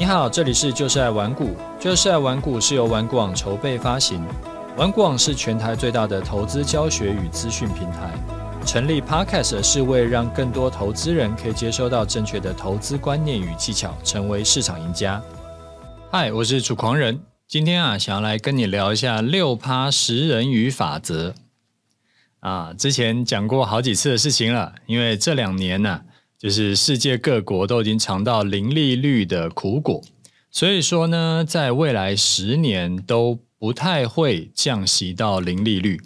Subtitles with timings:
[0.00, 4.26] 你好，这里是就是爱玩股，就是爱玩股是由玩股网筹备发行，
[4.74, 8.10] 玩股网是全台最大的投资教学与资讯平台。
[8.64, 15.22] 成立 Podcast 是为让更多投资人可以接收到正确的投资观念与技巧，成为市场赢家。
[16.10, 21.34] 嗨，我是楚狂人，今天啊，想要来跟你聊一下六趴食人鱼法则。
[22.38, 26.00] 啊，之前讲过好几次的事情了，因为这两年呢、
[26.40, 30.02] 就是世界各国都已经尝到零利率的苦果，
[30.50, 36.00] 所以说呢，在未来十年都不太会降息到零利率，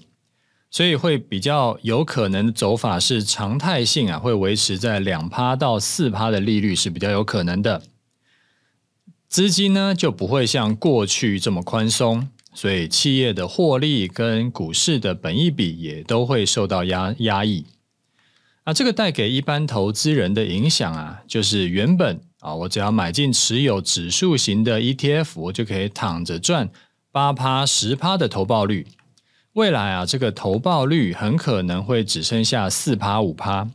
[0.73, 7.81] 所以会比较有可能走法是常态性啊，会维持在两趴到四趴的利率是比较有可能的。
[9.29, 17.67] 资金呢就不会像过去这么宽松，所以企业的获利跟股市的本益比也都会受到压压抑。
[18.67, 26.71] 那这个带给一般投资人的影响啊，就是原本啊，我只要买进持有指数型的 ETF，我就可以躺着赚
[27.13, 28.87] 八趴、十趴的投报率。
[29.53, 33.69] 未来啊，这个投报率很可能会只剩下四趴、五趴。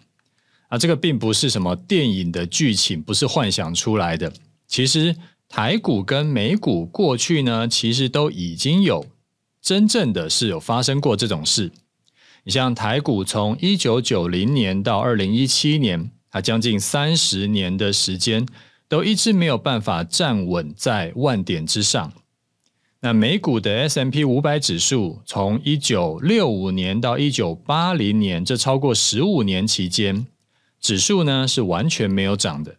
[0.69, 4.33] 啊，这个并不是什么电影的剧情，不是幻想出来的。
[4.67, 5.15] 其实
[5.47, 9.05] 台股跟美股过去呢，其实都已经有
[9.61, 11.71] 真正的是有发生过这种事。
[12.43, 18.47] 你像台股从一九九零年到二零一七年，它将近三十年的时间，
[18.87, 22.13] 都一直没有办法站稳在万点之上。
[23.01, 30.27] 那美股的 S M P 五百指数，从一九六五年到一九八零年，这超过十五年期间，
[30.81, 32.75] 指数呢是完全没有涨的。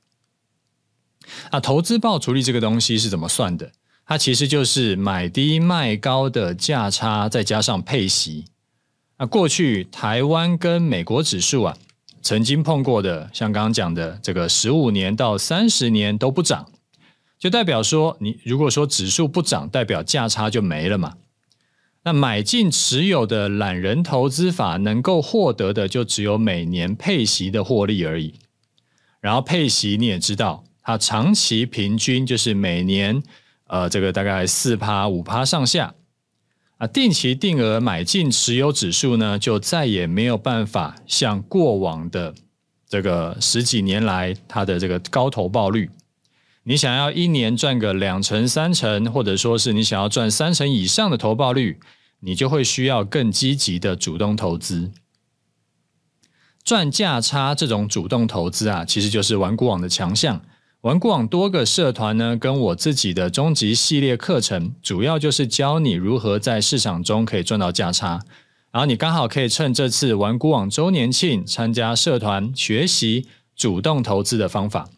[1.50, 3.72] 啊，投资报酬率这个东西是怎么算的？
[4.05, 8.47] 它其实就是买低卖高的价差，再加上配息。
[9.20, 11.76] 那过去台湾跟美国指数啊，
[12.22, 16.72] 曾经碰过的，像刚刚讲的这个十五年到三十年都不涨，
[17.38, 21.16] 就代表说，你如果说指数不涨，代表价差就没了嘛。
[22.04, 28.36] 那买进持有的懒人投资法能够获得的，就只有每年配息的获利而已。
[29.20, 33.22] 然后配息你也知道，它长期平均就是每年
[33.66, 35.92] 呃这个大概四趴五趴上下。
[36.80, 42.35] 啊，定期定额买进持有指数呢，就再也没有办法像过往的
[42.89, 45.90] 这个十几年来它的这个高投报率。
[46.63, 51.79] 你想要一年赚个两成三成，或者说是你想要赚三成以上的投报率，
[52.20, 54.90] 你就会需要更积极的主动投资。
[56.64, 60.40] 赚价差这种主动投资啊，其实就是玩股网的强项。
[60.83, 68.18] 玩股网多个社团呢，跟我自己的终极系列课程，主要就是教你如何在市场中可以赚到价差。
[68.70, 74.89] 然后你刚好可以趁这次玩股网周年庆参加社团学习主动投资的方法。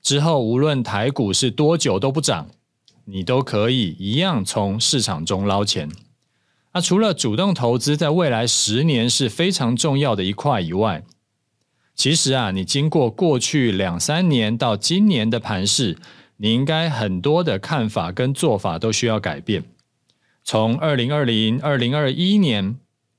[0.00, 2.46] 之后无论台股是多久都不涨，
[3.06, 5.88] 你都可以一样从市场中捞钱。
[6.72, 11.02] 那除了主动投资在未来十年是非常重要的一块以外，
[11.94, 15.98] 其实啊，你经过过去两三年到今年的盘势，
[16.38, 19.62] 你应该很多的看法跟做法都需要改变。
[20.42, 22.76] 从二零二零、二零二一年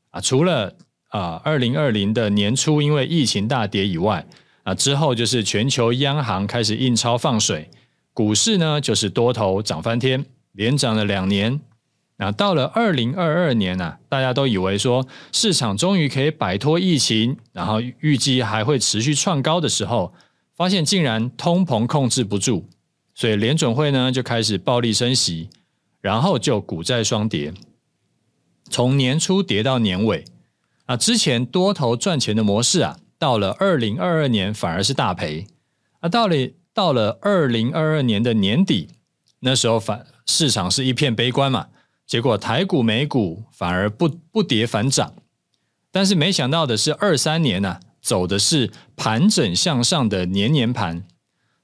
[0.09, 0.75] 啊，除了
[1.09, 4.25] 啊二零二零的年初因为疫情大跌以外，
[4.63, 7.69] 啊之后就是全球央行开始印钞放水，
[8.11, 11.61] 股市呢就是多头涨翻天，连涨了两年。
[12.17, 20.13] 那到了二零二二年呢、啊，大家都以为说市场终于可以摆脱疫情，然后预计还会持续创高的时候，
[20.55, 22.65] 发现竟然通膨控制不住，
[23.15, 25.49] 所以联准会呢就开始暴力升息，
[26.01, 27.51] 然后就股债双跌，
[28.69, 30.25] 从年初跌到年尾。
[30.85, 35.47] 啊，之前多头赚钱的模式啊，到了二零二二年反而是大赔。
[36.01, 36.35] 啊，到了
[36.73, 38.89] 到了二零二二年的年底，
[39.39, 41.67] 那时候反市场是一片悲观嘛。
[42.05, 45.13] 结果台股、美股反而不不跌反涨，
[45.91, 51.03] 但是没想到的是，二三年呢、啊、走的是盘整向上的年年盘，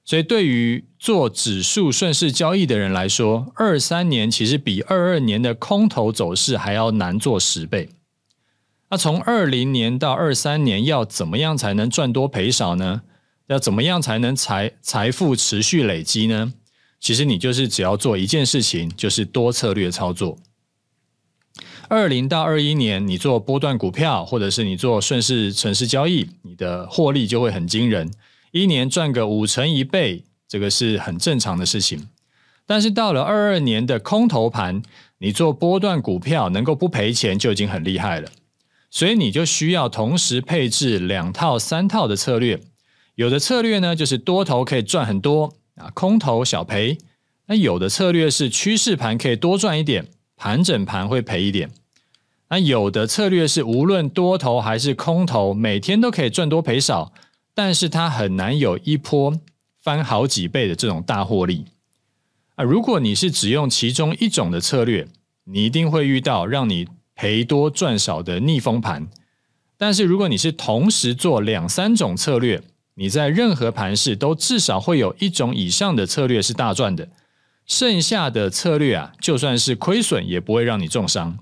[0.04, 7.90] 所以对于做指数顺势交易的人来说，二三年其实比二二年的空头走势还要难做十倍。
[8.90, 13.02] 那从二零年到二三年，要怎么样才能赚多赔少呢？
[13.46, 16.52] 要怎么样才能财财富持续累积呢？
[17.00, 20.38] 其实你就是只要做一件事情，就是多策略操作。
[21.88, 28.12] 二零到二一年，你做波段股票，或者是你做顺势城市交易，你的获利就会很惊人，
[28.52, 32.08] 一年赚个五成一倍，这个是很正常的事情。
[32.66, 34.82] 但是到了二二年的空头盘，
[35.18, 38.30] 你做波段股票能够不赔钱就已经很厉害了。
[38.90, 42.60] 所以你就需要同时配置两套、三套的策略。
[43.16, 45.54] 有的策略呢，就是多头可以赚很多。
[45.80, 46.98] 啊，空头小赔，
[47.46, 50.06] 那有的策略是趋势盘可以多赚一点，
[50.36, 51.70] 盘整盘会赔一点。
[52.50, 57.12] 那有的策略是无论多头还是空头，每天都可以赚多赔少，
[57.54, 59.34] 但是它很难有一波
[59.80, 61.66] 翻好几倍的这种大获利。
[62.56, 65.06] 啊，如果你是只用其中一种的策略，
[65.44, 69.08] 你一定会遇到让你赔多赚少的逆风盘。
[69.78, 72.62] 但是如果你是同时做两三种策略，
[73.00, 77.08] 你在任何盘势都至少会有一种以上的策略是大赚的，
[77.64, 81.38] 剩下的策略啊，就算是亏损也不会让你重伤。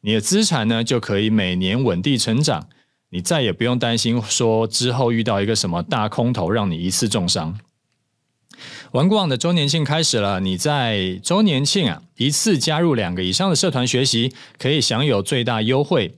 [0.00, 2.66] 你的资产呢，就可以每年稳定成长，
[3.10, 7.58] 你再也不用担心说之后遇到一个什么大空头让你一次重伤。
[8.92, 16.14] 玩股网的周年庆开始了，你在周年庆啊一次加入两个以上的社团学习，可以享有最大优惠，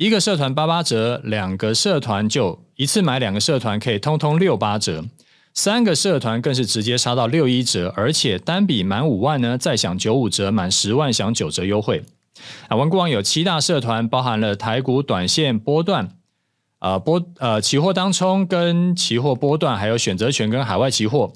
[0.00, 5.04] 一个社团八八折，两个社团就一次买两个社团可以通通六八折，
[5.52, 12.02] 三个社团更是直接杀到六一折，而且单笔满五万呢再享九五折，满十万享九折优惠。
[12.68, 16.08] 啊，玩股网有七大社团，包含了台股短线波段，
[16.78, 21.34] 呃波呃期货当冲跟期货波段，还有选择权跟海外期货，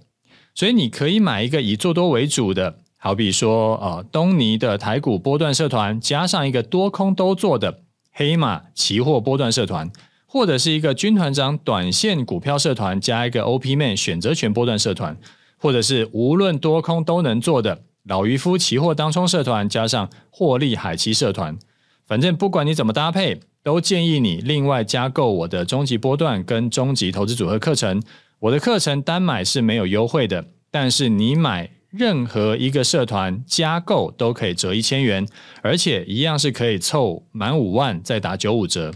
[0.55, 7.81] 所以你可以买一个以做多为主的，好比说呃东尼的台股波段社团，加上一个多空都做的。
[8.17, 9.91] 黑马期货波段社团，
[10.25, 15.17] 或者是一个军团长短线股票社团，加一个 OP Man 选择权波段社团，
[15.59, 17.83] 或者是无论多空都能做的。
[18.05, 21.59] 老渔夫期货当冲社团加上获利海期社团，
[22.07, 28.01] 反正不管你怎么搭配，都建议你另外加购我的终极波段跟终极投资组合课程。
[28.41, 35.25] 我的课程单买是没有优惠的，但是你买任何一个社团加购都可以折一千元，
[35.62, 38.93] 而且一样是可以凑满五万再打九五折。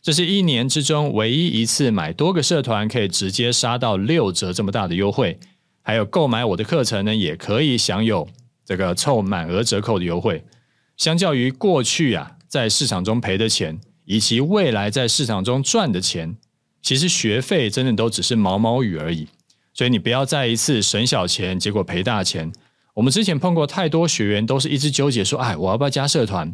[0.00, 5.38] 这是一年之中唯一一次买多个社团可以直接杀到六折这么大的优惠。
[5.82, 8.26] 还有购买我的课程呢，也可以享有。
[8.64, 10.44] 这个凑满额折扣的优惠，
[10.96, 16.36] 相较于过去啊，在市场中赔的钱，以及未来在市场中赚的钱，
[16.80, 19.28] 其实学费真的都只是毛毛雨而已。
[19.78, 22.50] 所以你不要再一次省小钱，结果赔大钱。
[22.94, 26.52] 我们之前碰过太多学员，都是一直纠结说：“哎，我要不要加社团？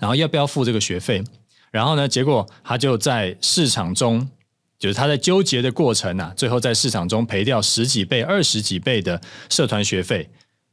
[0.00, 1.22] 然后要不要付这个学费？”
[1.70, 4.28] 然后呢，结果他就在市场中，
[4.76, 10.28] 就是他在纠结的过程啊，最后在市场中赔掉十几倍、二十几倍的社团学费。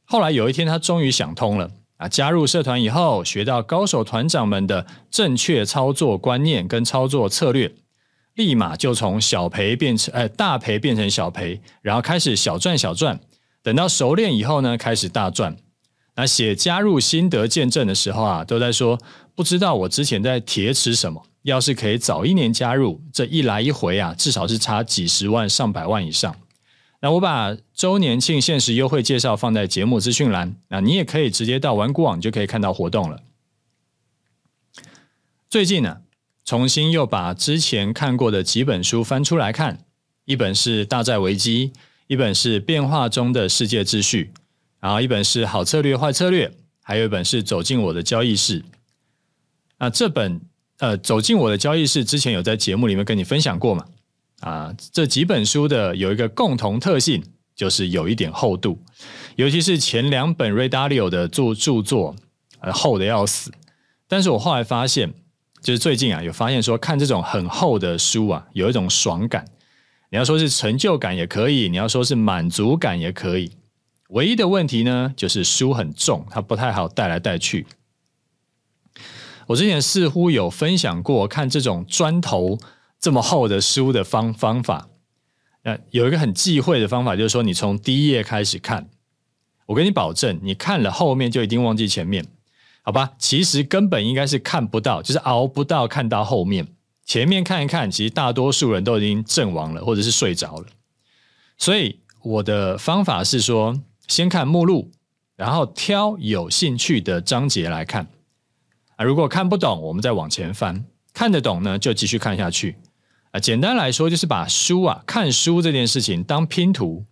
[0.06, 2.08] 后来有一天，他终于想通了啊！
[2.08, 7.72] 加入社团以后，学到高手团长们的正确操作观念跟操作策略，
[8.38, 13.18] 立马就从小赔变成呃大赔变成小赔，然后开始小赚小赚。
[13.64, 15.56] 等到熟练以后呢，开始大赚。
[16.14, 18.96] 那写加入心得见证的时候啊，都在说
[19.34, 21.26] 不知道我之前在铁齿什么。
[21.42, 26.36] 要是可以早一年加入，这一来一回啊，至少是差几十万上百万以上。
[27.00, 33.20] 那我把周年庆限时优惠介绍放在节目资讯栏，那你也可以直接到玩股网就可以看到活动了。
[35.48, 36.02] 最近呢，
[36.48, 39.84] 重新又把之前看过的几本书翻出来看，
[40.24, 41.72] 一本是《大债危机》，
[42.06, 44.32] 一本是《变化中的世界秩序》，
[44.80, 46.48] 然后一本是《好策略坏策略》，
[46.82, 48.62] 还有一本是《走进我的交易室》。
[49.78, 50.40] 那这本
[50.78, 53.84] 呃，《走进我的交易室》之前有在节目里面跟你分享过嘛？
[54.40, 57.22] 啊，这几本书的有一个共同特性，
[57.54, 58.82] 就是有一点厚度，
[59.36, 62.16] 尤其是前两本 Ray Dalio 的著著作，
[62.72, 63.52] 厚的要死。
[64.08, 65.12] 但是我后来发现，
[65.60, 69.44] 就是最近啊，有发现说看这种很厚的书啊，有一种爽感。
[70.10, 73.52] 你要说是成就感也可以，你要说是满足感也可以。
[74.10, 77.66] 唯一的问题呢，就是书很重，它不太好带来带去。
[79.48, 82.58] 我之前似乎有分享过，看这种砖头。
[83.00, 84.88] 这么厚的书的方方法，
[85.62, 88.88] 呃，有一个很忌讳的方法，就是说你从第一页开始看，
[89.66, 92.26] 我跟你保证，你看了后面就一定忘记前面，
[92.88, 93.12] 好吧？
[93.18, 96.66] 其实根本应该是看不到，就是熬不到看到后面，
[97.04, 100.64] 前面看一看，其实大多数人都已经阵亡了，或者是睡着了。
[101.58, 104.90] 所以我的方法是说，先看目录，
[105.36, 108.06] 然后挑有兴趣的章节来看，
[108.96, 112.76] 啊，如果看不懂，我们再往前翻，看得懂呢，就继续看下去。
[113.32, 117.04] 啊，简单来说就是把书啊，看书这件事情当拼图，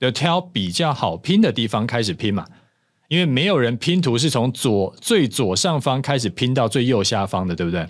[0.00, 2.46] 就挑比较好拼的地方开始拼嘛。
[3.08, 7.86] 因为没有人拼图是从左最左上方开始拼到最右下方的，对不对？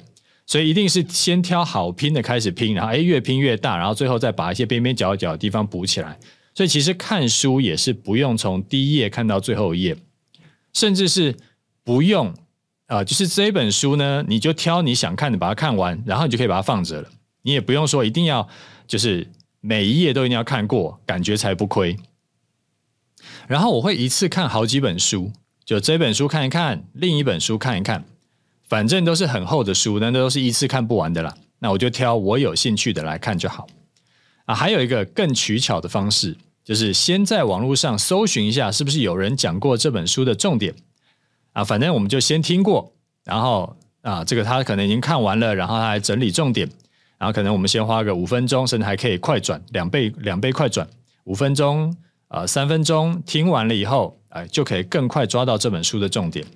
[0.46, 6.18] 所以一定是先挑好拼的开始拼，然后哎越拼越大，然后最后再把一些边边角角的地方补起来。
[6.54, 9.96] 所以其实看书也是不用从第一页看到最后一页，
[10.72, 11.36] 甚至是
[11.84, 12.32] 不用
[12.86, 17.08] 啊，就是这本书呢，你就挑你想看的把它看完，然后你就可以把它放着了。
[17.42, 18.48] 你也不用说一定要，
[18.86, 19.26] 就是
[19.60, 21.96] 每一页都一定要看过，感觉才不亏。
[23.46, 25.32] 然后我会一次看好几本书，
[25.64, 28.04] 就这本书看一看，另一本书看一看，
[28.68, 31.34] 反正都是很厚的书，那都是一次看不完的啦。
[31.60, 33.66] 那我就挑我有兴趣的来看就好。
[34.44, 40.74] 啊，还有一个更取巧的方式，就是先在网络上搜寻一下，是不是有人讲过这本书的重点。
[41.52, 42.92] 啊，反正我们就先听过，
[43.24, 46.68] 然后啊，这个他可能已经看完了，然后他还整理重点，
[47.18, 50.88] 然后可能我们先花个五分钟，甚至还可以快转两倍，两倍快转
[51.24, 51.96] 五分钟。
[52.28, 56.46] 呃，三分钟听完了以后，哎，就可以更快抓到这本书的重点。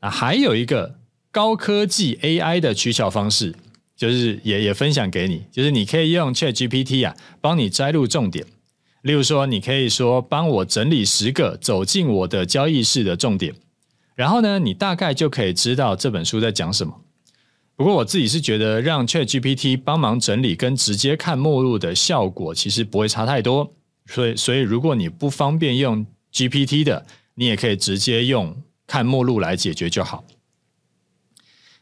[0.00, 0.98] 啊，还有一个
[1.30, 3.54] 高科技 AI 的取巧方式，
[3.96, 8.44] 就是也也分享给你，就是你可以用 ChatGPT 啊，帮你摘录重点。
[9.02, 13.54] 例如说，你可以说帮我整理十个走进我的交易室的重点，
[14.14, 17.00] 然后呢，你大概就可以知道这本书在讲什么。
[17.76, 23.75] 不过我自己是觉得，让 ChatGPT 帮忙整理跟直接看目录的效果，其实不会差太多。
[24.06, 30.24] 所以，所以如果你不方便用 GPT 的，你也可以直接用看目录来解决就好。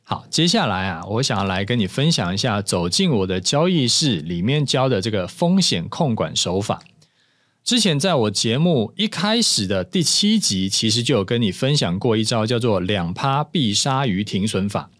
[0.02, 6.82] 好，接下来啊，我想来跟你分享一下走进我的交易室里面教的这个风险控管手法。
[7.62, 14.90] 之前在我节目一开始的第七集，其实就有跟你分享过一招叫做两趴必杀鱼停损法。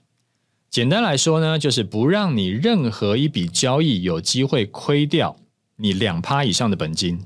[0.71, 5.37] 简单来说呢，就是不让你任何一笔交易有机会亏掉。
[5.85, 7.21] 你两趴以上的本金，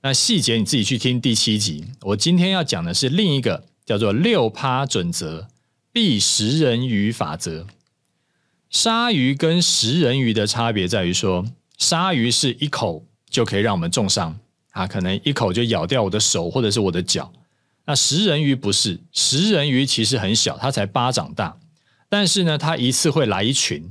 [0.00, 1.84] 那细节你自己去听第七集。
[2.00, 5.46] 我今天要讲的是另一个叫做六趴准则，
[5.92, 7.68] 必食人鱼法则。
[8.68, 11.46] 鲨鱼跟食人鱼的差别在于说，
[11.78, 14.36] 鲨鱼是一口就可以让我们重伤
[14.72, 17.32] 啊，可能一口就咬掉我的手或者是我的脚。
[17.86, 21.56] 那食人鱼不是，食人鱼其实很小，它才巴掌大，
[22.08, 23.88] 但是呢，它一次会来一群。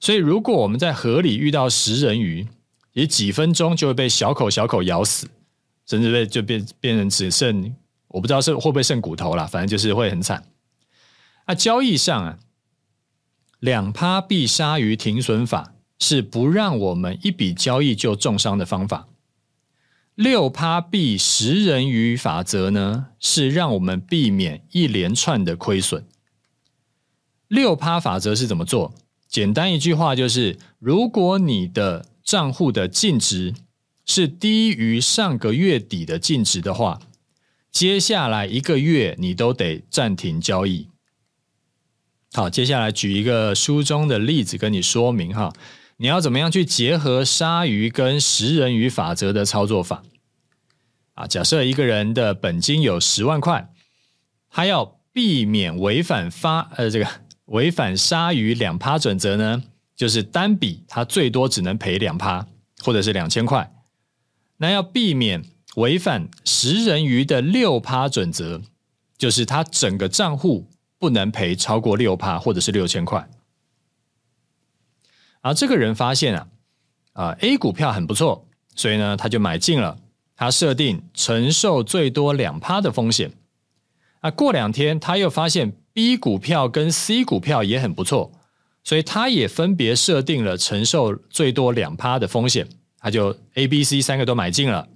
[0.00, 2.48] 所以如果我们在河里遇到食人鱼，
[2.92, 5.28] 也几分钟就会被小口小口咬死，
[5.86, 7.74] 甚至被就变变成只剩
[8.08, 10.44] 我不知道是会不会剩骨头了，反正就是会很惨。
[11.46, 12.38] 那交易上啊，
[13.58, 19.08] 两趴必鲨鱼停损法是不让我们一笔交易就重伤的方法。
[20.14, 26.04] 六趴必食人鱼法则呢，是让我们避免一连串的亏损。
[27.48, 28.92] 六趴法则是怎么做？
[29.26, 33.52] 简单一句话就是，如果你的账户的净值
[34.06, 37.00] 是低于上个月底的净值的话，
[37.72, 40.86] 接下来一个月你都得暂停交易。
[42.32, 45.52] 好，接下来举一个书中的例子跟你说明哈，
[45.96, 50.04] 你要怎么样去结合鲨鱼跟食人鱼法则的操作法
[51.14, 51.26] 啊？
[51.26, 53.72] 假设一个人的本金有十万块，
[54.48, 57.08] 他要避免违反发呃这个
[57.46, 59.64] 违反鲨鱼两趴准则呢？
[60.00, 62.46] 就是单笔，它最多只能赔两趴，
[62.82, 63.70] 或者是两千块。
[64.56, 65.44] 那要避免
[65.76, 68.62] 违反食人鱼的六趴准则，
[69.18, 73.28] 就是他整个账户不能赔超过六趴，或者是六千块。
[75.42, 76.48] 而这个人发现啊，
[77.12, 79.98] 啊 A 股票很不错，所以呢他就买进了。
[80.34, 83.32] 他设定承受最多两趴的风险。
[84.20, 88.32] 啊，过两天他又发现 B 股票跟 C 股票也很不错。
[88.90, 92.68] 所以他也分别设定了承受最多两趴的风险，
[92.98, 94.88] 他就 A、B、C 三个都买进了。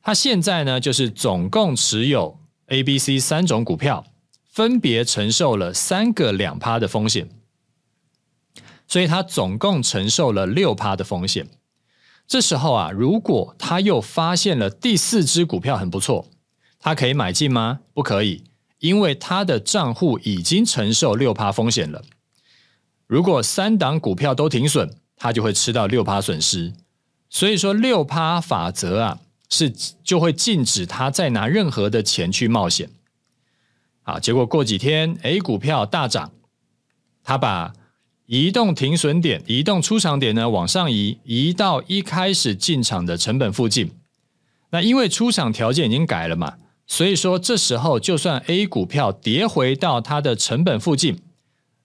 [0.00, 4.04] 他现在呢，就是总共持有 A、B、C 三种股票，
[4.48, 7.28] 分别承受了三个两趴的风险。
[8.86, 11.48] 所以他总共承受了六趴的风险。
[12.28, 16.28] 这时候啊，如果他又发现了第四只股票很不错，
[16.78, 17.80] 他可以买进吗？
[17.92, 18.44] 不可以，
[18.78, 22.04] 因为他的账户已经承受六趴风险了。
[23.08, 26.74] 如果三档股票都停损，他就会吃到六趴损失。
[27.30, 29.72] 所以说六趴法则啊，是
[30.04, 32.90] 就会禁止他再拿任何的钱去冒险。
[34.02, 36.32] 好，结果过几天 A 股票大涨，
[37.24, 37.72] 他把
[38.26, 43.90] 移动停损点、移动出场点呢往上移，移到一开始进场的成本附近。
[44.70, 51.18] 那因为出场条件已经改了嘛，所以说这时候就算 A 股票跌回到它的成本附近。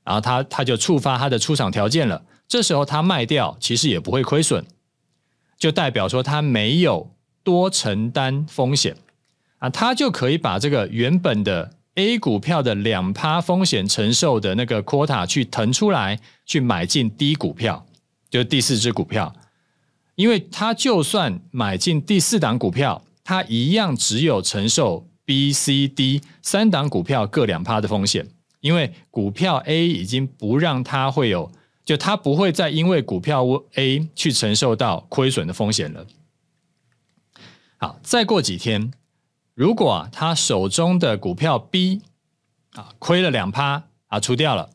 [0.04, 4.66] 然后他他就触发他的出场条件了，这时候他卖掉其实也不会亏损，
[5.58, 7.12] 就代表说他没有
[7.44, 8.96] 多承担风险。
[9.60, 17.86] 啊，他就可以把这个原本的 A 股票的两趴风险承受的那个 quota 去腾出来，去买进 D 股票，
[18.30, 19.34] 就是第四只股票，
[20.16, 28.28] 因为他就算买进第四档股票，他一样只有承受 B、C、D 三档股票各两趴的风险。
[28.64, 31.52] 因为股票 A 已经不让他会有，
[31.84, 33.44] 就他不会再因为股票
[33.76, 36.08] A 去承受到亏损的风险了。
[37.76, 38.94] 好，再过几天，
[39.54, 42.04] 如果他手中的股票 B
[42.72, 44.70] 啊亏了两趴啊出掉了，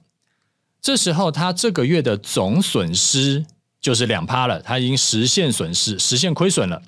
[0.83, 3.47] 这时候他这个月的总损失
[3.81, 6.83] 就是两趴了，他已经实现损失，实现亏损了。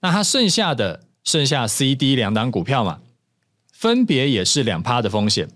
[0.00, 3.00] 那他剩下的剩下 C、D 两档股票嘛，
[3.72, 5.48] 分别也是两趴的风险，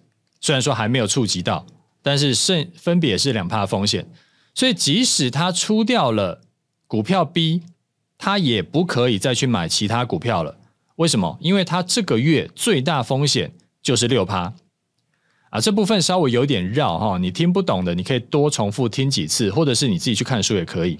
[0.44, 1.64] 虽然说还没有触及到，
[2.02, 4.06] 但是剩分别是两趴风险，
[4.54, 6.42] 所以即使他出掉了
[6.86, 7.62] 股票 B，
[8.18, 10.58] 他也不可以再去买其他股票了。
[10.96, 11.38] 为什么？
[11.40, 14.52] 因为他这个月最大风险就是六趴
[15.48, 20.98] 啊，这部分稍微有点绕哈，你听不懂的，你可以多重复听几次，或者是你自己去看书也可以。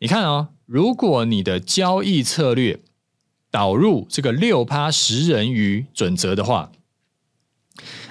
[0.00, 2.80] 你看哦，如果你的交易策略
[3.52, 6.72] 导入这个六趴十人鱼准则的话，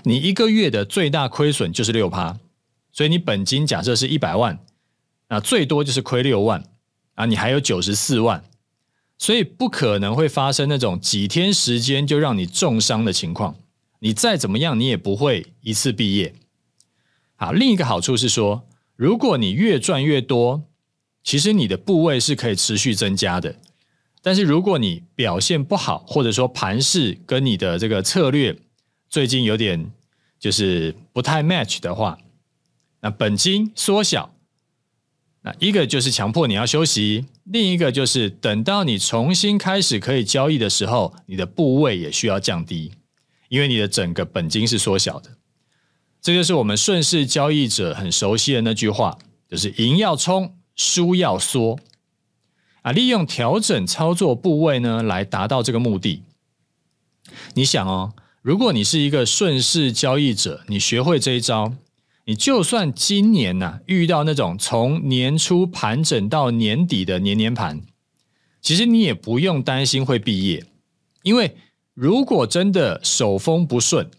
[0.07, 2.39] 你一个月的最大亏损就是六趴，
[2.91, 4.59] 所以你本金假设是一百万，
[5.29, 6.63] 那最多就是亏六万
[7.15, 8.43] 啊，你还有九十四万，
[9.17, 13.55] 所以不可能会发生那种几天时间就让你重伤的情况。
[13.99, 16.33] 你再怎么样，你也不会一次毕业。
[17.35, 20.63] 好，另一个好处是说，如果你越赚越多。
[21.23, 23.57] 其实你的部位是可以持续增加的，
[24.21, 28.57] 但是如果你表现不好，或者说盘势跟你的这个策略
[29.09, 29.91] 最近有点
[30.39, 32.17] 就是不太 match 的话，
[33.01, 34.33] 那本金缩小，
[35.41, 42.91] 那一个就是强迫你要休息，另一个就是等到你重新开始可以交易的时候，你的部位也需要降低，
[43.49, 45.37] 因为你的整个本金是缩小的。
[46.21, 49.17] 这就是我们顺势交易者很熟悉的那句话，
[49.49, 50.53] 就是赢要冲。
[50.79, 51.79] 输要缩
[52.83, 52.91] 啊！
[52.91, 56.21] 利用调整操作部位呢，来达到这个目的。
[57.55, 58.13] 你想哦，
[58.47, 61.73] 如果你是一个顺势交易者，你学会这一招，
[62.23, 67.81] 你就算今年呐、遇到那种从年初盘整到年底的年年盘，
[68.61, 70.65] 其实你也不用担心会毕业，
[71.23, 71.57] 因为
[71.93, 74.09] 如果真的手风不顺，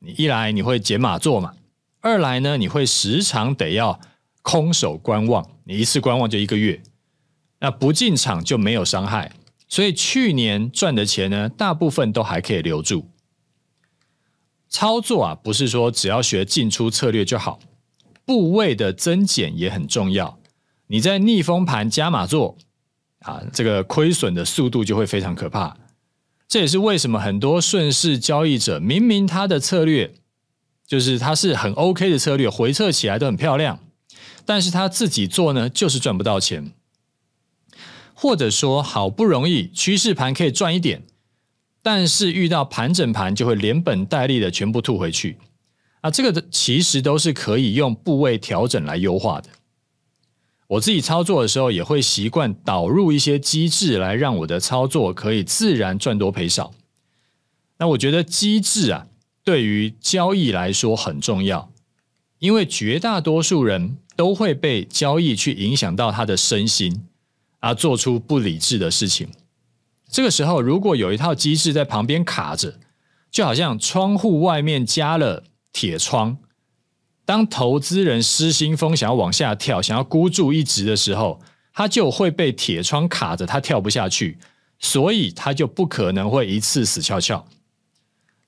[0.00, 1.52] 你一来你会减码做嘛，
[2.00, 4.00] 二来呢你会时常得要
[4.42, 5.48] 空手观望。
[5.62, 6.82] 你一次观望就一个月，
[7.60, 9.30] 那不进场就没有伤害，
[9.68, 13.06] 所以去年赚的钱呢，大部分都还可以留住。
[14.68, 17.58] 操作啊，不是说只要学进出策略就好，
[18.24, 20.38] 部位的增减也很重要。
[20.88, 22.56] 你在逆风盘加码做
[23.20, 25.76] 啊，这个亏损的速度就会非常可怕。
[26.46, 30.14] 这也是为什么很多顺势交易者，明明他的策略
[30.86, 33.80] 就是他是很 OK 的策略，回撤起来都很漂亮。
[34.46, 36.72] 但是他自己做呢，就是赚不到钱，
[38.14, 41.02] 或者说好不容易趋势盘可以赚一点，
[41.90, 45.38] 但是遇到盘整盘就会连本带利的全部吐回去
[46.02, 46.10] 啊！
[46.10, 49.48] 这个其实都是可以用部位调整来优化的。
[50.66, 56.74] 我自己操作的时候也会习惯导入一些机制来让我的操作可以自然赚多赔少。
[57.78, 59.06] 那我觉得机制啊，
[59.42, 61.72] 对于交易来说很重要，
[62.38, 63.96] 因为绝大多数人。
[64.18, 67.04] 都会被交易去影响到他的身心，
[67.60, 69.28] 而做出不理智的事情。
[70.10, 72.78] 这个时候，如果有一套机制在旁边卡着，
[73.30, 76.38] 就好像窗户外面加了铁窗，
[77.26, 81.40] 当投资人失心疯想要往下跳，想要孤注一掷的时候，
[81.74, 84.38] 他就会被铁窗卡着，他跳不下去，
[84.78, 87.46] 所以他就不可能会一次死翘翘。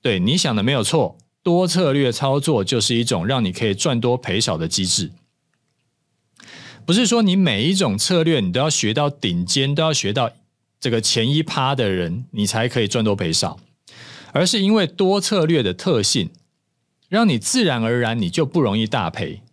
[0.01, 5.11] 对，你想的没有错，多策略操作就是一种让你可以赚多赔少的机制。
[6.87, 10.31] 不是说你每一种策略你都要学到顶尖，都要学到
[10.81, 13.59] 这个前一趴的人，你才可以赚多赔少，
[14.33, 16.31] 而是因为多策略的特性，
[17.07, 19.43] 让你自然而然你就不容易大赔。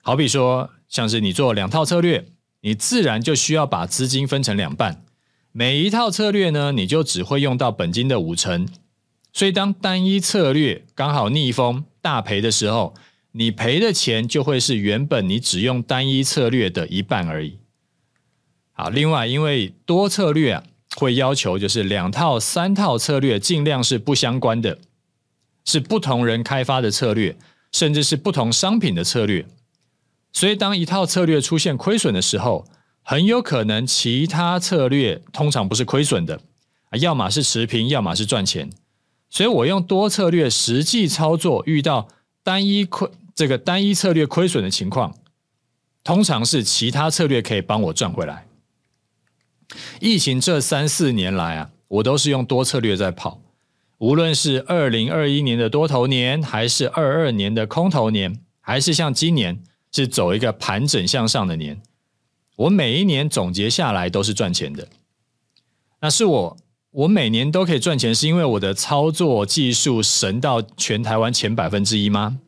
[0.00, 2.26] 好比说，像是你做两套策略，
[2.60, 5.02] 你自然就需要把资金分成两半，
[5.50, 8.68] 每一套策略呢，你就只会用到本金的五成，
[9.32, 12.94] 所以当单一策略刚好逆风大赔的时候，
[13.32, 17.58] 你赔的钱就会是原本你只用单一策略的一半而已。
[18.78, 20.62] 啊，另外因为多策略啊，
[20.94, 24.78] 会要求就是两套、三套策略尽量是不相关的，
[25.64, 27.36] 是不同人开发的策略，
[27.72, 29.44] 甚至是不同商品的策略。
[30.32, 32.64] 所以当一套策略出现亏损的时候，
[33.02, 36.40] 很有可能其他策略通常不是亏损的
[36.90, 38.70] 啊，要么是持平，要么是赚钱。
[39.28, 42.08] 所以我用多策略实际操作遇到。
[42.44, 45.14] 单一亏这个单一策略亏损的情况，
[46.02, 48.47] 通常是其他策略可以帮我赚回来。
[50.00, 53.40] 疫情这三四年来啊，我都是用多策略在跑，
[53.98, 59.60] 无论是二零二一年的多头年，还是二二年的空头年，还是像今年
[59.92, 61.80] 是走一个盘整向上的年，
[62.56, 64.88] 我每一年总结下来都是赚钱的。
[66.00, 66.56] 那是我
[66.90, 72.38] 我每年都可以赚钱，是因为我的操作技术神到全台湾前百分之一吗？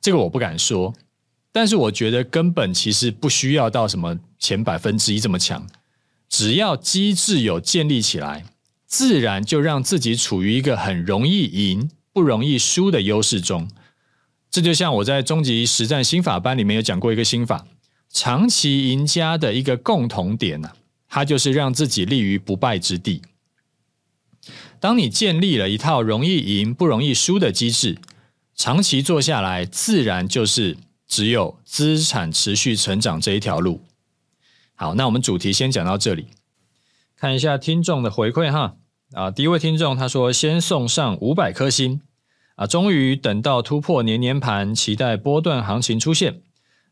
[0.00, 0.94] 这个我不敢说，
[1.52, 5.66] 但是我觉得根本其实不需要到什么前百分之一这么强，
[6.28, 8.44] 只要机制有建立起来，
[8.86, 13.68] 自然就让自己处于一个很容易赢、不容易输的优势中。
[14.50, 17.66] 这就像我在终极实战心法班里面有讲过一个心法，
[18.10, 20.76] 长期赢家的一个共同点呢、啊，
[21.08, 23.22] 它就是让自己立于不败之地。
[24.78, 27.98] 当你建立了一套容易赢不容易输的机制，
[28.54, 33.82] 长期做下来，自然就是只有资产持续成长这一条路。
[34.76, 36.28] 好，那我们主题先讲到这里，
[37.16, 38.76] 看一下听众的回馈哈。
[39.12, 42.00] 啊，第一位听众他说先送上五百颗星。
[42.56, 46.40] 啊，终于等到突破年年盘，期待波段行情出现，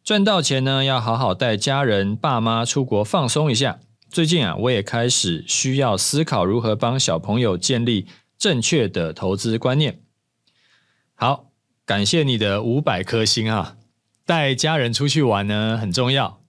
[0.03, 3.81] 赚到钱呢，要好好带家人、爸妈出国放松一下。
[4.11, 10.01] 最近啊，我也开始需要思考如何帮小朋友建立正确的投资观念。
[11.15, 11.47] 好，
[11.87, 13.77] 感谢你的五百颗星啊！
[14.27, 16.41] 带家人出去玩呢，很重要，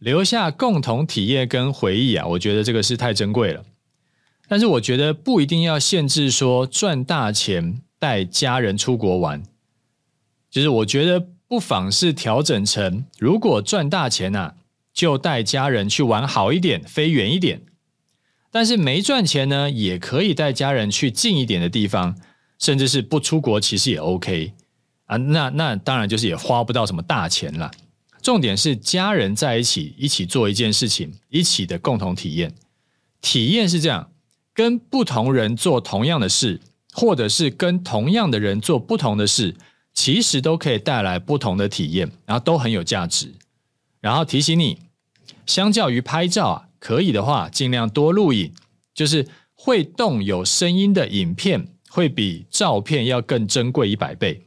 [0.00, 3.62] 留下共同体验跟回忆啊，我觉得这个是太珍贵了。
[4.48, 7.82] 但是我觉得不一定要限制说赚大钱。
[8.00, 9.42] 带家人出国玩，
[10.50, 14.54] 就是我觉得不妨是调整成，如果赚大钱啊，
[14.94, 17.60] 就带家人去玩好一点，飞远一点。
[18.50, 22.16] 但是没赚钱呢，也可以带家人去近一点的地方，
[22.58, 24.54] 甚至是不出国，其实也 OK
[25.04, 25.18] 啊。
[25.18, 27.70] 那那当然就是也花不到什么大钱了。
[28.22, 32.54] 重点是家人在一起，一起做一件事情，一起的共同体验。
[33.20, 34.10] 体验是这样，
[34.54, 36.60] 跟不同人做同样的事。
[36.92, 39.54] 或者是跟同样的人做不同的事，
[39.94, 43.32] 其实都可以带来不同的体验，然后都很有价值。
[44.00, 44.80] 然后提醒你，
[45.46, 48.52] 相较于拍照啊，可以的话尽量多录影，
[48.92, 54.42] 就是会动有声音的影片，会比照片要更珍贵一百倍。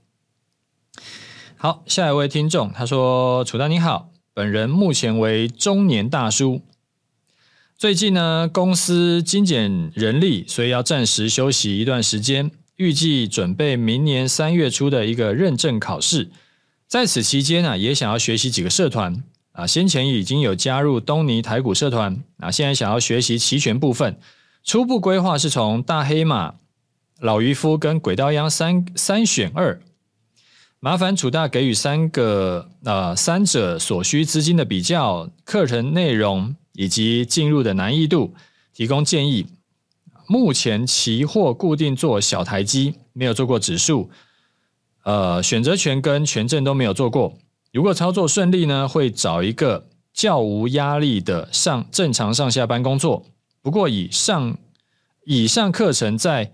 [1.63, 6.61] 好，下一位听众他说：“楚大你好，本人目前为中年大叔。”
[7.79, 12.51] 最近呢，公司精简人力，所以要暂时休息一段时间。
[12.75, 16.29] 预计准备明年三月初的一个认证考试。
[16.85, 19.23] 在此期间呢，也想要学习几个社团
[19.53, 19.65] 啊。
[19.65, 24.19] 先前已经有加入东尼台股社团啊，现在想要学习期权部分。
[24.65, 26.55] 初步规划是从大黑马、
[27.21, 29.79] 老渔夫跟鬼道央三三选二。
[30.83, 36.53] 麻烦楚大给予三个呃三者所需资金的比较、课程内容。
[36.75, 38.33] 以及进入的难易度，
[38.73, 39.45] 提供建议。
[40.25, 44.09] 目前期货固定做小台积，没有做过指数，
[45.03, 47.37] 呃，选择权跟权证都没有做过。
[47.71, 53.23] 如果操作顺利呢，会找一个较无压力的上正常上下班工作。
[53.61, 54.57] 不过以上
[55.25, 56.51] 以上课程在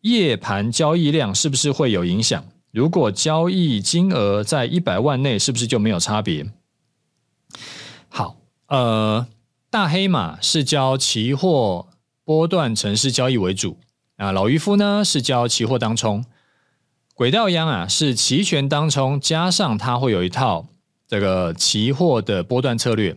[0.00, 2.42] 夜盘交易量是不是会有影响？
[2.70, 6.46] 如果交易金额在一百万内，是不是就没有差别？
[8.08, 8.36] 好，
[8.68, 9.26] 呃。
[9.72, 11.86] 大黑马是教期货
[12.24, 13.78] 波段城市交易为主
[14.16, 16.24] 啊，老渔夫呢是教期货当冲，
[17.14, 20.66] 轨道央啊是期权当冲，加上它会有一套
[21.06, 23.16] 这个期货的波段策略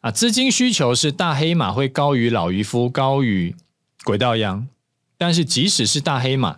[0.00, 3.54] 啊，资金需求是大黑马会高于老渔夫，高于
[4.02, 4.66] 轨道央，
[5.16, 6.56] 但是即使是大黑马，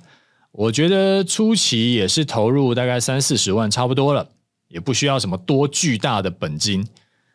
[0.57, 4.31] 我觉得初期也是投入大概三四十万差不多了，
[4.69, 6.87] 也不需要什么多巨大的本金。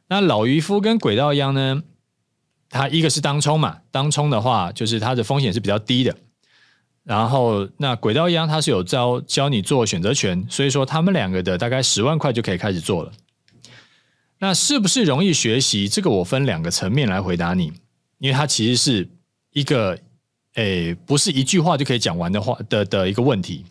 [0.08, 1.84] 那老渔夫跟轨道央呢？
[2.70, 6.16] 它一个是当冲嘛，当冲的话就是它的风险是比较低的。
[7.04, 13.12] 然后那轨道央它是有教教你做选择权，所以说他们两个的大概十万块就可以开始做了。
[14.38, 15.90] 那是不是容易学习？
[15.90, 17.74] 这个我分两个层面来回答你，
[18.20, 19.10] 因为它其实是
[19.52, 20.00] 一个
[20.56, 23.66] 诶，不是一句话就可以讲完的话的的一个问题。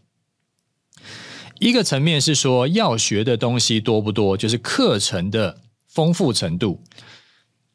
[1.58, 5.62] 一个层面是说要学的东西多不多，就是课程的。
[5.90, 6.84] 丰富程度，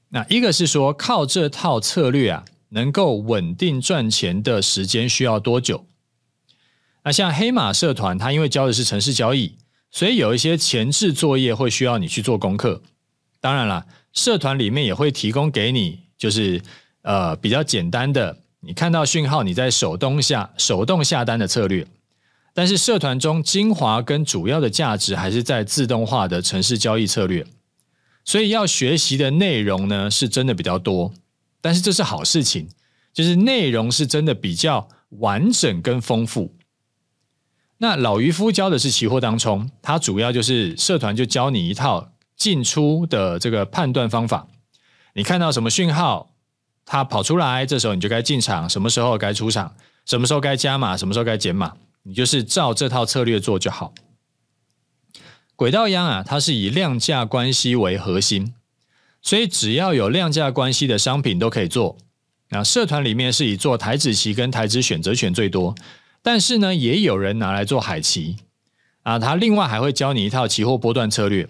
[0.09, 5.85] 那一个是说靠这套策略啊，能够稳定赚钱的时间需要多久？
[7.03, 9.57] 那像黑马社团，它因为教的是城市交易，
[9.89, 12.83] 所以有一些前置作业会需要你去做功课。
[13.41, 16.61] 当然了，社团里面也会提供给你，就是
[17.01, 21.85] 呃比较简单的，你看到讯号，你在手动下手动下单的策略。
[22.53, 27.45] 但是社团中精华跟主要的价值还是在自动化的程式交易策略。
[28.23, 31.13] 所以要学习的内容呢，是真的比较多，
[31.59, 32.69] 但是这是好事情，
[33.11, 36.55] 就是内容是真的比较完整跟丰富。
[37.79, 44.47] 那老渔夫教的是期货当冲，他主要就是社团就教你一套进出的这个判断方法。
[45.15, 46.32] 你看到什么讯号，
[46.85, 53.93] 它跑出来，这时候你就该进场，什么时候该出场，什么时候该加码，什么时候该减码，你就是照这套策略做就好。
[55.55, 58.53] 轨道央啊，它是以量价关系为核心，
[59.21, 61.97] 所以只要有量价关系的商品都可以做。
[62.49, 65.73] 那社团里面是以做台指期跟台指选择权最多，
[66.21, 68.37] 但是呢，也有人拿来做海期
[69.03, 69.17] 啊。
[69.17, 71.47] 他另外还会教你一套期货波段策略。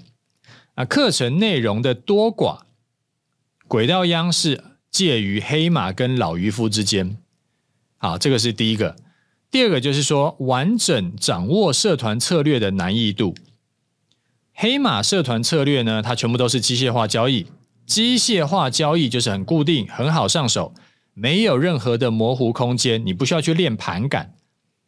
[0.76, 2.62] 啊，课程内容的多寡，
[3.67, 7.17] 轨道央是介于黑马跟老渔夫之间。
[7.97, 8.95] 好，这个是第一个。
[9.49, 13.36] 第二个就是说，完整掌握社团策略的难易度。
[14.53, 17.47] 黑马社团策略呢，它全部都是机械化交易，
[17.88, 20.73] 机械化交易就是很固定，很好上手，
[21.15, 24.36] 没有任何的模糊空间，你不需要去练盘感，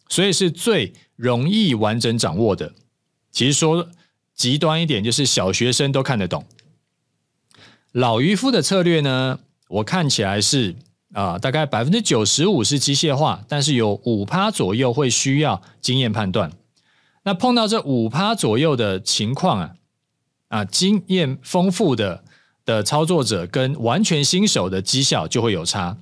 [0.07, 2.73] 所以是最容易完整掌握的。
[3.31, 3.89] 其实说
[4.35, 6.45] 极端一点，就是小学生都看得懂。
[7.91, 10.75] 老渔夫的策略呢，我看起来是
[11.13, 16.51] 啊、大概百分之九十五是机械化，但是有五趴左右会需要经验判断。
[17.23, 19.75] 那碰到这五趴左右的情况啊，
[20.49, 22.23] 啊，经验丰富的
[22.65, 25.97] 的操作者跟完全新手的绩效就会有差。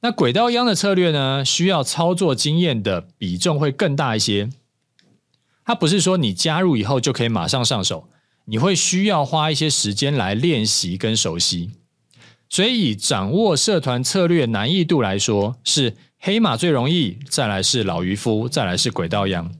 [0.00, 4.48] 那轨道央的策略呢，需要操作经验的比重会更大一些。
[5.66, 8.08] 它不是说你加入以后就可以马上上手，
[8.46, 11.72] 你会需要花一些时间来练习跟熟悉。
[12.48, 19.52] 所以掌握社团策略难易度来说，是黑马最容易，再来是老渔夫，再来是轨道羊。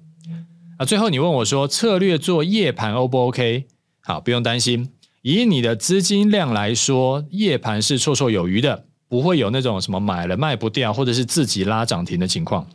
[0.79, 3.67] 啊，最后你问我说，策略做夜盘 O 不 OK？
[4.01, 4.91] 好，不用担心，
[5.23, 12.67] 以你的资金量来说，夜盘是绰绰有余的，不会有那种什么买了卖不掉，或者是自己拉涨停的情况。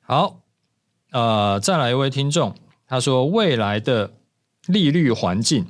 [0.00, 0.40] 好，
[1.12, 2.54] 呃，再来一位听众，
[2.86, 4.12] 他说未来的
[4.66, 5.66] 利率环境，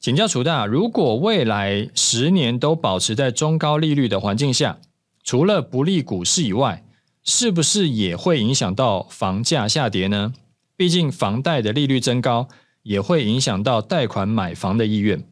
[0.00, 4.78] 请教楚大，如果未来十年都保持在中高利率的环境下，
[5.24, 6.84] 除了不利股市以外，
[7.24, 10.32] 是不是也会影响到房价下跌呢？
[10.76, 12.48] 毕竟房贷的利率增高
[12.84, 15.24] 也会影响到贷款买房的意愿。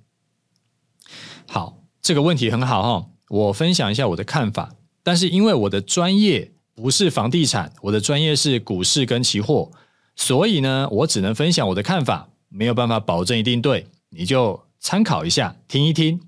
[1.47, 4.75] 好，这个问题很好哈，我分享一下我的看法。
[5.05, 9.71] 但是因为我的专业不是房地产，我的专业是股市跟期货，
[10.17, 16.21] 所以呢，我只能分享我的看法，没有办法保证一定对，你就参考一下，听一听。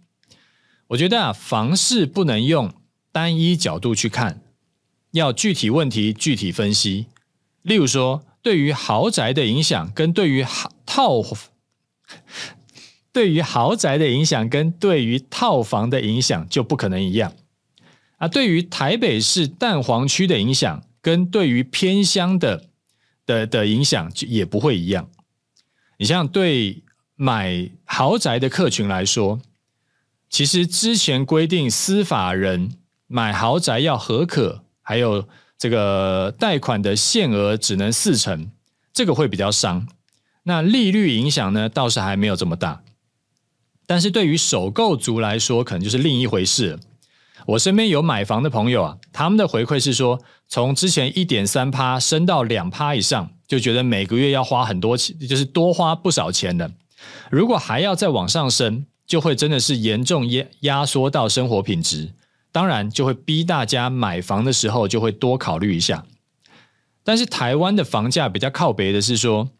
[0.88, 2.72] 我觉得啊，房市不能用
[3.12, 4.42] 单一角度去看。
[5.12, 7.06] 要具体问题具体分析，
[7.62, 10.44] 例如说，对于豪宅的影响跟对于
[10.84, 11.22] 套，
[13.10, 17.32] 对于豪宅的影响跟对于套房的影响就不可能一样
[18.18, 18.28] 啊。
[18.28, 22.66] 对于台北市蛋黄区的影响跟对于偏乡的
[23.24, 25.08] 的的影响就也不会一样。
[25.96, 26.82] 你像对
[27.20, 29.40] 买豪宅的客群来说，
[30.30, 32.76] 其实之前规定司法人
[33.08, 34.62] 买豪宅要核可。
[34.80, 35.26] 还有
[35.58, 38.52] 这个贷款的限额只能四成，
[38.92, 39.88] 这个会比较伤。
[40.44, 42.82] 那利率影响呢，倒是还没有这么大。
[43.84, 46.78] 但是对于首购族来说，可能就是另一回事。
[47.46, 56.70] 我身边有买房的朋友啊，他们的回馈是说，从之前一点三趴升到两趴以上，就觉得每个月要花很多钱，就是多花不少钱的。
[57.30, 62.10] 如果还要再往上升，就会真的是严重压压缩到生活品质。
[62.50, 66.06] 当然就会逼大家买房的时候就会多考虑一下，
[67.04, 69.50] 但是台湾的房价比较靠北的是说，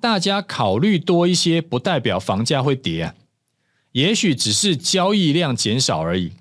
[0.00, 3.14] 大家考虑多一些不代表房价会跌啊，
[3.92, 6.32] 也许只是交易量减少而已。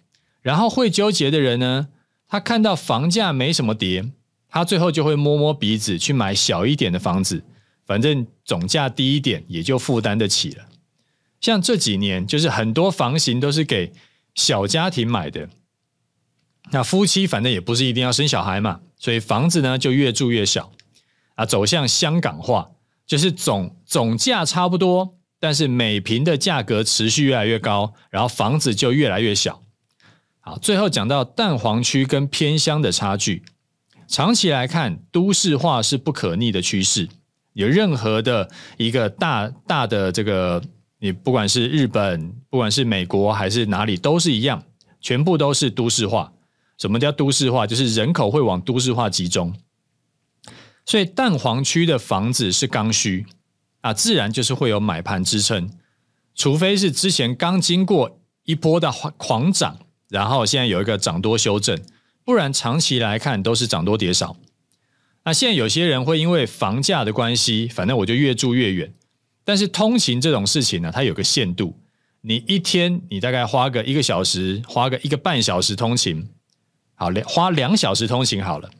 [0.41, 1.87] 然后会纠结的人呢，
[2.27, 4.11] 他看到房价没什么跌，
[4.49, 7.43] 他最后就会摸摸鼻子去买小一点的房子，
[7.85, 10.65] 反正总价低一点也就负担得起了。
[11.41, 13.93] 像这几年就是很多房型都是给
[14.33, 15.49] 小家庭买的。
[16.71, 20.71] 那夫妻反正也不是一定要生小孩嘛，所以房子呢就越住越小
[21.35, 22.71] 啊，走向香港化，
[23.05, 29.61] 就是总总价差不多，但是每平的价格持续越来越高，然后房子就越来越小。
[30.39, 33.43] 好，最后讲到蛋黄区跟偏乡的差距，
[34.07, 37.09] 长期来看，都市化是不可逆的趋势。
[37.55, 40.61] 有任何的一个大大的这个，
[40.99, 44.61] 你不管是日本，不管是美国还是哪里，都是一样，
[44.99, 46.33] 全部都是都市化。
[46.77, 47.65] 什么叫都市化？
[47.65, 49.53] 就是人口会往都市化集中，
[50.85, 53.25] 所以蛋黄区的房子是刚需
[53.79, 55.71] 啊，自然就是会有买盘支撑。
[56.35, 61.79] 除非是之前刚经过一波的狂涨，然后现在有一个涨多修正，
[62.25, 64.35] 不然长期来看都是涨多跌少。
[65.25, 68.93] 那现在有些人会因为房价的关系，反正我就越住越远。
[69.43, 71.79] 但是通勤这种事情呢，它有个限度。
[72.21, 76.29] 你一天你大概花个一个小时，花个一个半小时通勤，
[76.95, 78.71] 好，两花两小时通勤好了，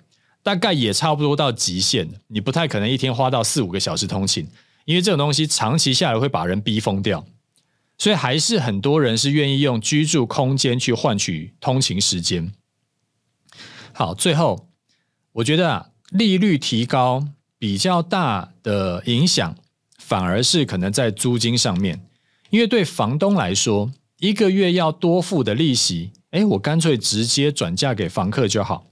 [0.41, 2.07] 大概也差不多到极限。
[2.27, 4.47] 你不太可能一天花到四五个小时通勤，
[4.85, 7.25] 因为这种东西长期下来会把人逼疯掉。
[7.97, 12.51] 所以还是很多人是愿意用居住空间去换取通勤时间。
[13.93, 14.69] 好，最后
[15.33, 17.27] 我觉得啊，利率提高
[17.59, 19.55] 比较大的影响，
[19.97, 22.01] 反而是可能在租金上面，
[22.49, 28.87] 因为对房东来说，一个月要多付的利息，诶，我干脆直接转嫁给房客就好。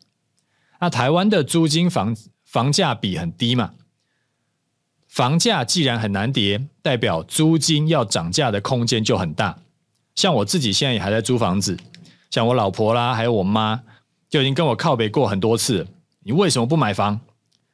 [0.81, 3.71] 那台湾的租金房房价比很低嘛，
[5.07, 9.59] 房价既然很难跌，代表租金要涨价的空间就很大。
[10.13, 11.77] 像我自己现在也还在租房子，
[12.29, 13.81] 像我老婆啦，还有我妈。
[14.29, 15.85] 就已经跟我靠北过很多次，
[16.23, 17.19] 你为什么不买房？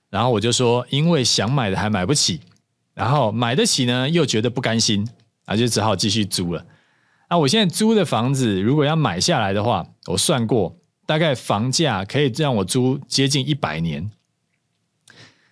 [0.09, 2.41] 然后我就说，因为想买的还买不起，
[2.93, 5.07] 然后买得起呢，又觉得不甘心，
[5.45, 6.65] 啊，就只好继续租了。
[7.29, 14.09] 那我现在租的房子，如果要买下来的话，我算过，大概房价可以让我租接近一百年。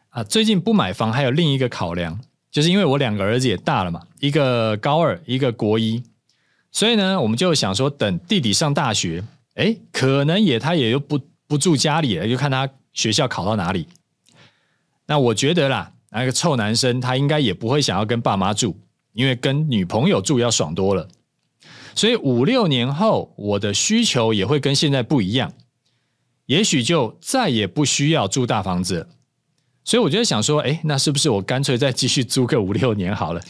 [0.10, 6.01] 啊，最近不买房还有另一个考量，就是因为我两个儿子也大了嘛，一个高二，一个国一，
[6.71, 9.23] 所以呢，我们就想说，等弟弟上大学。
[9.53, 13.88] 哎，可能也他也就不不住家里了，就看他学校考到哪里。
[15.05, 18.75] 那我觉得啦，那个臭男生他应该也不会想要跟爸妈住，
[19.13, 21.07] 因为跟女朋友住要爽多了。
[21.95, 25.53] 所以五六年后，我的需求也会跟现在不一样，
[26.47, 29.07] 也许就再也不需要住大房子。
[29.83, 33.41] 所以我就想说，哎，那是不是我干脆再继续租个五六年好了，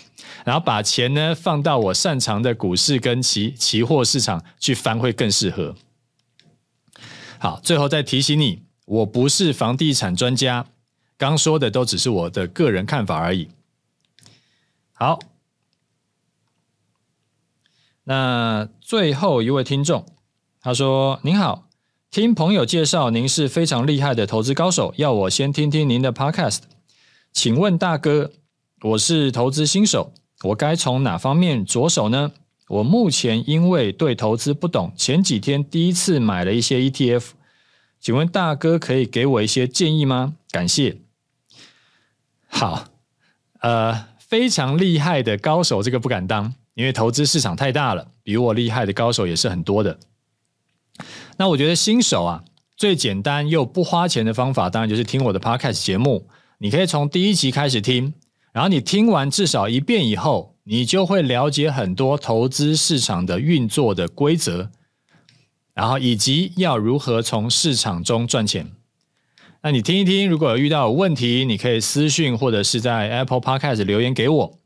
[0.45, 5.73] 然后把钱呢放到我擅长的股市跟期期货市场去翻，会更适合。
[7.39, 10.65] 好，最后再提醒你，我不是房地产专家，
[11.17, 13.49] 刚说的都只是我的个人看法而已。
[14.93, 15.19] 好，
[18.05, 20.05] 那最后一位听众，
[20.61, 21.67] 他说：“您好，
[22.09, 26.59] 听朋友介绍，您是非常厉害的投资高手，要我先听听您的 Podcast。
[27.33, 28.31] 请问大哥，
[28.83, 30.13] 我是投资新手，
[30.45, 32.31] 我该从哪方面着手呢？”
[32.69, 37.29] 我目前因为对投资不懂，前几天第一次买了一些 ETF，
[38.07, 40.35] 请问大哥可以给我一些建议吗？
[40.49, 40.95] 感谢。
[42.47, 42.85] 好，
[43.59, 49.99] 呃，非常厉害的高手，这个不敢当，因为投资市场太大了，比我厉害的高手也是很多的。
[51.35, 52.45] 那我觉得新手啊，
[52.77, 56.29] 最简单又不花钱的方法，当然就是听我的 Podcast 节目。
[56.59, 58.13] 你可以从第一集开始听，
[58.53, 60.55] 然后你听完至少一遍以后。
[60.63, 64.69] 你就会了解很多投资市场的运作的规则，
[65.77, 68.71] 然后以及要如何从市场中赚钱。
[69.61, 74.57] 那你听一听，如果有遇到问题，你可以私讯或者是在 Apple Podcast 留言给我。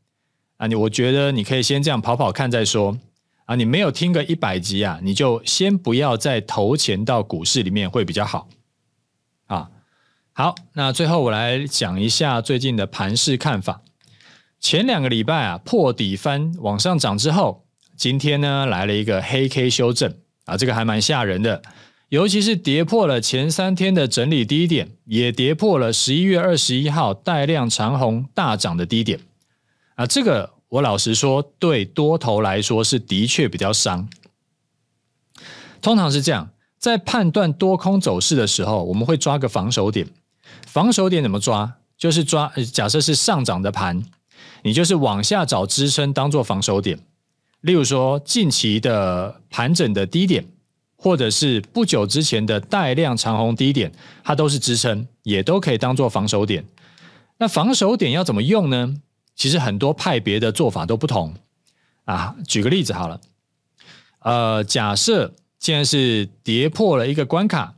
[0.56, 2.98] 啊，你我觉得你可以先这样跑跑看再说。
[3.44, 8.48] 啊，你没有听个一百集啊，你就先不要再投钱到股市里面会比较好。
[9.48, 9.68] 啊，
[10.32, 13.82] 好，那最后我来讲一下最近的盘势看法。
[14.58, 17.66] 前两个礼拜啊，破底翻往上涨之后，
[17.98, 20.14] 今天呢来了一个黑 K 修正
[20.44, 21.62] 啊，这个还蛮吓人的，
[22.08, 29.20] 尤其是跌破了前三天的整理低点，也跌破了十一月二十一号带量长红大涨的低点
[29.94, 34.08] 啊，这个我老实说，对多头来说是的确比较伤。
[35.80, 40.06] 通常是这样，在判断多空走势的时候，我们会抓个防守点，
[40.66, 41.74] 防守点怎么抓？
[41.96, 44.02] 就是抓，假设是上涨的盘。
[44.64, 46.98] 你就是往下找支撑，当做防守点。
[47.62, 50.44] 例如说，近期的盘整的低点，
[50.96, 53.90] 或者是不久之前的带量长红低点，
[54.22, 56.64] 它都是支撑，也都可以当做防守点。
[57.38, 58.94] 那防守点要怎么用呢？
[59.34, 61.34] 其实很多派别的做法都不同
[62.04, 62.36] 啊。
[62.46, 63.20] 举个例子好了，
[64.20, 67.74] 呃，假设现在是跌破了一个关卡，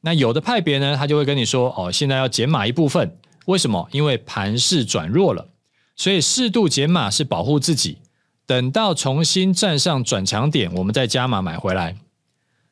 [0.00, 3.88] 那有的派别呢，他就会跟你说：“哦，现在要减码一部分，为什么？
[3.92, 5.48] 因为盘势转弱了。”
[5.94, 7.98] 所以适度减码是保护自己，
[8.50, 11.96] 等到重新站上转强点，我们再加码买回来。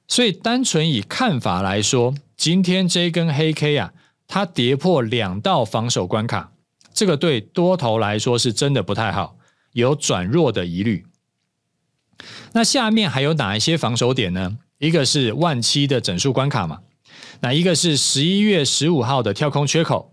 [0.08, 3.92] 所以单纯以看法来说，今天这根黑 K 啊，
[4.26, 6.50] 它跌破两道防守关卡，
[6.92, 9.36] 这个对多头来说是真的不太好，
[9.70, 11.06] 有转弱的疑虑。
[12.54, 14.58] 那下面还有哪一些防守点呢？
[14.78, 16.80] 一个是万七的整数关卡嘛，
[17.42, 20.12] 那一个是十一月十五号的跳空缺口，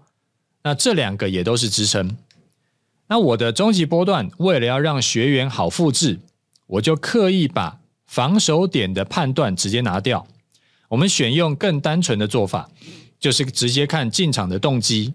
[0.62, 2.16] 那这两个也都是支撑。
[3.08, 6.20] 那我的终极波段，为了要让学员好复制，
[6.68, 10.26] 我就刻意把防守点的判断直接拿掉。
[10.90, 12.70] 我们选用更单纯的做法，
[13.20, 15.14] 就是直接看进场的动机，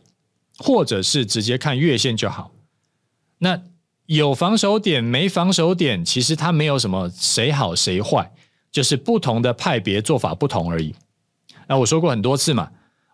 [0.58, 2.52] 或者是直接看月线就好。
[3.38, 3.60] 那
[4.06, 8.32] 有防守点没防守点，其实它没有什么谁好谁坏，
[8.70, 10.94] 就是不同的派别做法不同而已。
[11.68, 12.70] 那我说过很多次嘛，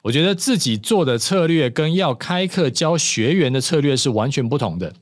[0.07, 4.95] 我觉得自己做的策略跟要开课教学员的策略是完全不同的。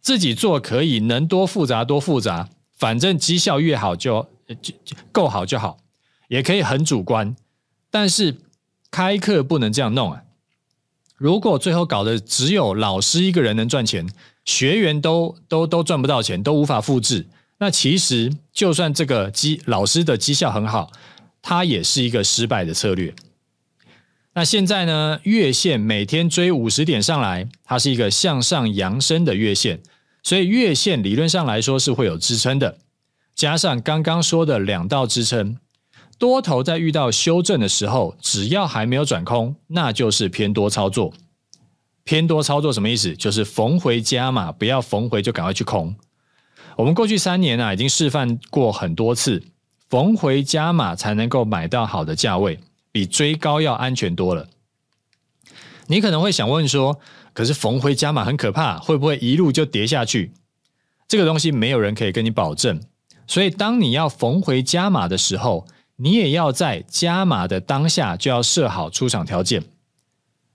[0.00, 4.28] 自己做可以能多复杂多复杂，反正绩效越好就
[4.62, 4.72] 就
[5.10, 5.78] 够好就好，
[6.28, 7.34] 也可以很主观。
[7.90, 8.36] 但是
[8.88, 10.22] 开课不能这样弄啊！
[11.16, 14.08] 如果最后搞得只有老师一个人能赚钱，
[14.44, 17.26] 学员都都都赚不到钱，都无法复制，
[17.58, 20.92] 那其实就算这个绩老师的绩效很好，
[21.42, 23.12] 它也是一个失败的策略。
[24.38, 29.80] 那现在呢，月线每天追五十点上来，它是一个向上扬升的月线。
[30.22, 32.76] 所以月线理论上来说是会有支撑的，
[33.34, 35.56] 加上刚刚说的两道支撑，
[36.18, 41.14] 多头在遇到修正的时候，只要还没有转空，那就是偏多操作。
[42.04, 43.16] 偏多操作什么意思？
[43.16, 45.96] 就是逢回加码，不要逢回就赶快去空。
[46.76, 49.42] 我们过去三年啊，已经示范过很多次，
[49.88, 52.58] 逢回加码才能够买到好的价位，
[52.96, 54.48] 比追高要安全多了。
[55.88, 56.98] 你可能会想问说，
[57.34, 60.32] 可是逢回加码很可怕，会不会一路就跌下去？
[61.06, 62.80] 这个东西没有人可以跟你保证。
[63.26, 65.66] 所以，当你要逢回加码的时候，
[65.96, 69.62] 你也要在加码的当下就要设好出场条件，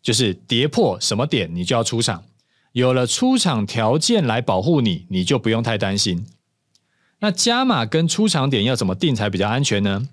[0.02, 2.24] 就是跌破什么点你就要出场。
[2.72, 6.26] 有了出场条件来保护你，你就不用太担心。
[7.20, 10.10] 那加码跟出场点要怎么定才比较安全呢？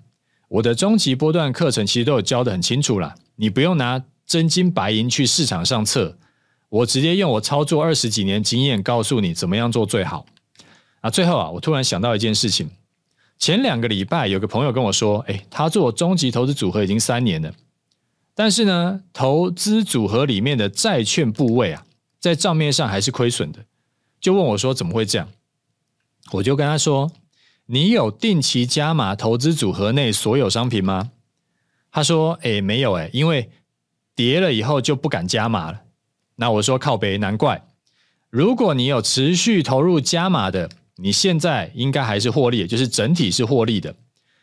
[0.49, 4.03] 我的终极波段课程其实都有教得很清楚了，你不用拿。
[4.29, 6.15] 真金白银去市场上测，
[6.69, 10.23] 我直接用我操作二十几年经验告诉你怎么样做最好。
[11.01, 12.69] 啊，最后啊，我突然想到一件事情，
[13.39, 17.51] 前两个礼拜有个朋友跟我说，诶，他做终极投资组合已经三年了，
[18.35, 21.83] 但是呢，投资组合里面的债券部位啊，
[22.19, 23.65] 在账面上还是亏损的，
[24.21, 25.27] 就问我说怎么会这样？
[26.33, 27.11] 我就跟他说，
[27.71, 31.11] 你有定期加码投资组合内所有商品吗？
[31.91, 33.49] 他说，诶，没有诶，因为。
[34.15, 35.83] 跌了以后就不敢加码了，
[36.35, 37.65] 那我说靠北，难怪。
[38.29, 43.95] 如果你有持续投入加码的，你现在应该还是获利，就是整体是获利的。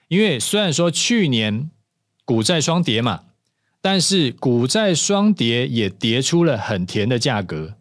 [0.08, 1.70] 因为虽然说去年
[2.24, 3.24] 股债双跌嘛，
[3.82, 7.74] 但是股债双跌也跌出了很甜的价格。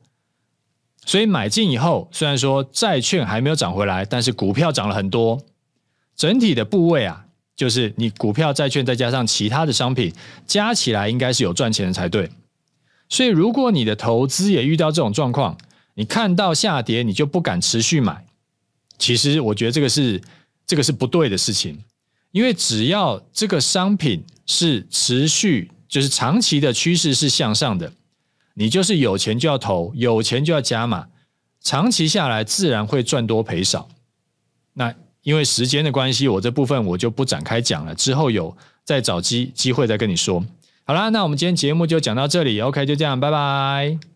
[1.05, 5.41] 所以买进以后，虽然说债券还没有涨回来，但是股票涨了很多，
[6.15, 7.21] 整体的部位啊。
[7.55, 10.11] 就是你股票、债券再加上其他的商品，
[10.45, 12.29] 加起来应该是有赚钱的才对。
[13.07, 15.57] 所以，如果你的投资也遇到这种状况，
[15.93, 18.25] 你看到下跌你就不敢持续买，
[18.97, 20.21] 其实我觉得这个是
[20.67, 21.79] 这个是不对的事情。
[22.31, 27.93] 因为只要这个商品是持续，就是长期的趋势是向上的，
[28.55, 31.07] 你就是有钱就要投，有钱就要加码，
[31.61, 33.87] 长期下来自然会赚多赔少。
[34.73, 34.93] 那。
[35.25, 40.45] 因为时间的关系，我这部分我就不展开讲了，之后有再找机机会再跟你说。
[40.83, 44.14] 好啦，那我们今天节目就讲到这里，OK，就这样，拜拜。